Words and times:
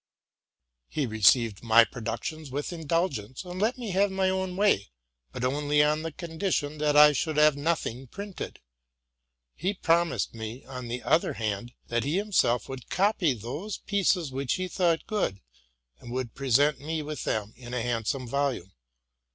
He 0.89 1.05
received 1.05 1.61
my 1.61 1.83
pr 1.83 1.99
oductions 1.99 2.49
with 2.49 2.73
indulgence, 2.73 3.45
and 3.45 3.61
let 3.61 3.77
me 3.77 3.91
have 3.91 4.09
my 4.09 4.31
own 4.31 4.57
way, 4.57 4.89
but 5.31 5.43
only 5.43 5.83
on 5.83 6.01
the 6.01 6.11
condition 6.11 6.79
that 6.79 6.97
I 6.97 7.11
should 7.11 7.37
have 7.37 7.55
nothing 7.55 8.07
printed. 8.07 8.61
He 9.53 9.75
promised 9.75 10.33
me, 10.33 10.65
on 10.65 10.87
the 10.87 11.03
other 11.03 11.33
hand, 11.33 11.73
that 11.89 12.03
he 12.03 12.17
himself 12.17 12.67
would 12.67 12.89
copy 12.89 13.35
those 13.35 13.77
pieces 13.77 14.31
which 14.31 14.55
he 14.55 14.67
thought 14.67 15.05
good, 15.05 15.39
and 15.99 16.09
would 16.11 16.33
present 16.33 16.79
me 16.79 17.03
with 17.03 17.23
them 17.23 17.53
in 17.55 17.71
a 17.75 17.83
hand 17.83 18.07
some 18.07 18.27
volume. 18.27 18.71